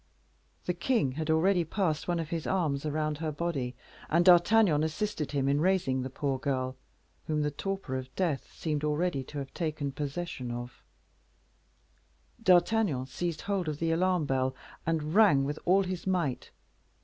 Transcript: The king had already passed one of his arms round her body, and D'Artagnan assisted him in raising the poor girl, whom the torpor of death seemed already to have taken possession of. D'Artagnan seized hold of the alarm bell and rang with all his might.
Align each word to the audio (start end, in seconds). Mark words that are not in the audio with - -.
The 0.65 0.73
king 0.73 1.11
had 1.11 1.29
already 1.29 1.63
passed 1.63 2.07
one 2.07 2.17
of 2.19 2.29
his 2.29 2.47
arms 2.47 2.87
round 2.87 3.19
her 3.19 3.31
body, 3.31 3.75
and 4.09 4.25
D'Artagnan 4.25 4.81
assisted 4.83 5.31
him 5.33 5.47
in 5.47 5.61
raising 5.61 6.01
the 6.01 6.09
poor 6.09 6.39
girl, 6.39 6.75
whom 7.27 7.43
the 7.43 7.51
torpor 7.51 7.95
of 7.95 8.15
death 8.15 8.51
seemed 8.51 8.83
already 8.83 9.23
to 9.25 9.37
have 9.37 9.53
taken 9.53 9.91
possession 9.91 10.49
of. 10.49 10.81
D'Artagnan 12.41 13.05
seized 13.05 13.41
hold 13.41 13.67
of 13.67 13.77
the 13.77 13.91
alarm 13.91 14.25
bell 14.25 14.55
and 14.87 15.13
rang 15.13 15.43
with 15.43 15.59
all 15.65 15.83
his 15.83 16.07
might. 16.07 16.49